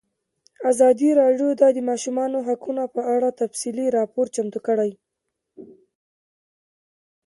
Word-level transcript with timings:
ازادي 0.71 1.09
راډیو 1.21 1.49
د 1.59 1.63
د 1.75 1.77
ماشومانو 1.89 2.37
حقونه 2.47 2.83
په 2.95 3.01
اړه 3.15 3.29
تفصیلي 3.41 3.87
راپور 3.97 4.25
چمتو 4.35 4.59
کړی. 4.67 4.91